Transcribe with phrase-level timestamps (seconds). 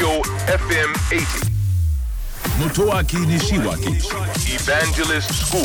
[0.00, 1.50] Tokyo FM 80.
[2.58, 4.00] Motoaki Nishiwaki
[4.54, 5.62] Evangelist School.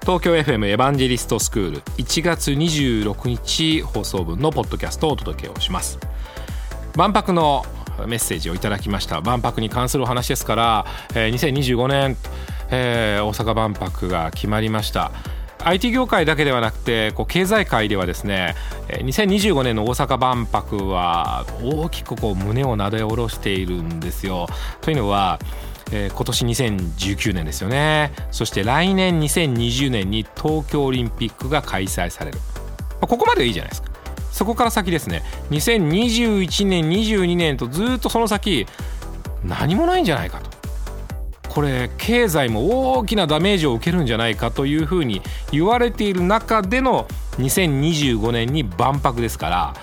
[0.00, 5.98] 東京 FM エヴァンジェリストスクール1月26日放送分のポッドキャストをお届けをします
[6.96, 7.66] 万博の
[8.06, 12.16] メッセージをいただきました万博に関するお話ですから、えー2025年、
[12.70, 15.12] えー大阪万博が決まりました
[15.62, 18.54] IT 業界だけではなくてこう経済界ではですね
[18.88, 24.46] 2025年の大阪万博は大きくこう胸をなで下ろしているんですよ。
[24.80, 25.38] というのは、
[25.90, 28.12] 今年2019年ですよね。
[28.30, 32.38] そして来年2020年に東京オリンピックが開催される。
[33.00, 33.88] ここまではいいじゃないですか。
[34.32, 35.22] そこから先ですね。
[35.50, 38.66] 2021年22年とずっとその先
[39.44, 40.50] 何もないんじゃないかと。
[41.54, 45.22] これ経済も大きなダメージを受けるんじゃないかというふうに
[45.52, 47.06] 言われている中での
[47.38, 49.74] 2025年に万博ですから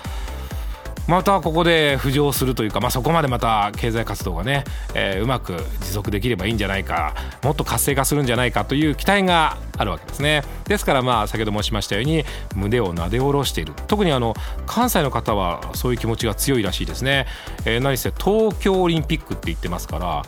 [1.08, 10.42] またここで浮上するというか、まあ、そこまでまた経済活動がね、えーうまく持続できればいいんじゃないかもっと活性化するんじゃないかという期待があるわけですね。
[10.66, 12.24] ですからまあ先ほど申しましたように
[12.54, 13.72] 胸をなで下ろしている。
[13.88, 14.34] 特にあの
[14.66, 17.26] 関西の方はそういう気持ちが強いらしいですね、
[17.64, 20.22] えー何せ東京オリンピックって言ってますから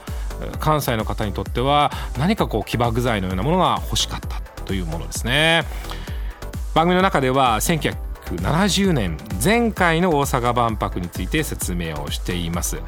[0.58, 5.64] 関西の方にとっては何かこう起爆剤のようなものが欲しかったというものですね。
[6.74, 12.80] 番組の中では1970年前回の大阪万博について説明をしています。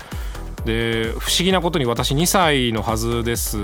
[0.65, 3.59] で不思議なことに私2歳のはずです。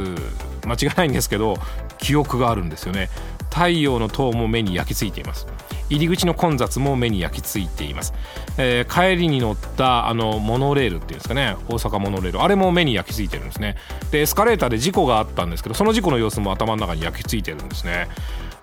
[0.65, 1.57] 間違いないんですけど
[1.99, 3.11] 記憶があるんですよね。
[3.53, 5.47] 太陽の塔も目に焼き付いています。
[5.91, 8.15] 入り口の混雑も目に焼き付いています、
[8.57, 11.57] えー帰りに乗ったあのモノレールっていうんですかね。
[11.69, 12.43] 大阪モノレール。
[12.43, 13.77] あれも目に焼き付いてるんですね。
[14.11, 18.09] でエスカレーターで事故があったんですけどその事故の様子も頭の中に焼き付いてるんですね。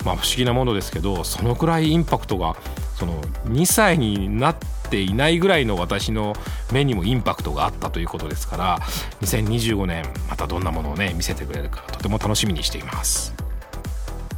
[0.03, 2.55] まあ不思議なものですけどそのくらいインパクトが
[2.95, 4.55] その2歳になっ
[4.89, 6.35] ていないぐらいの私の
[6.71, 8.79] 目にもインパクトがあったということですから
[9.21, 13.48] 2025年またどんなものをね見せてくれるかとても楽しみにしています。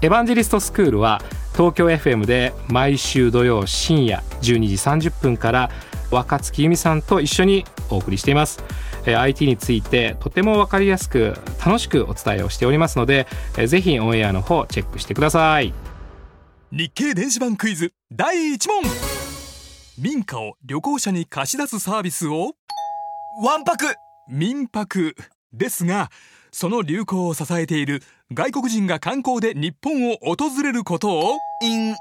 [0.04, 1.22] エヴァンジェリストスクールは
[1.56, 5.70] 東京 FM で毎週土曜深夜12時30分から
[6.10, 8.64] 若月由美さんと一緒にお送りしています。
[9.06, 13.28] IT についてとても分かりやすく楽しくお伝えをしておりますので
[13.68, 15.72] ぜひオンエアの方チェックしてください。
[16.72, 18.82] 日経電子版クイズ第1問。
[20.00, 22.54] 民家を旅行者に貸し出すサービスを？
[23.44, 23.86] わんぱく。
[24.28, 25.16] 民泊。
[25.54, 26.10] ですが
[26.52, 28.04] その流行を支えている
[28.34, 31.96] 外国人が観光で日本を訪れることをイン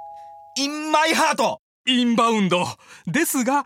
[0.57, 2.67] インマイハートインバウンド。
[3.07, 3.65] ですが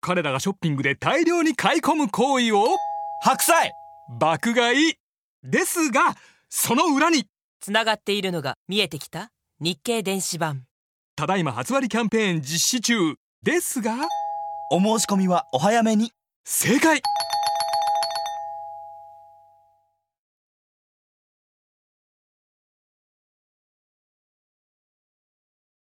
[0.00, 2.76] 彼らがショッピングで大量に買い込む行為を
[3.22, 3.72] 白菜。
[4.18, 4.94] 爆買い。
[5.42, 6.16] ですが
[6.50, 7.26] その裏に
[7.60, 9.30] つながっているのが見えてきた
[9.60, 10.64] 日経電子版。
[11.16, 13.14] ただいま初割キャンペーン実施中。
[13.42, 13.94] ですが
[14.70, 16.10] お申し込みはお早めに。
[16.44, 17.00] 正解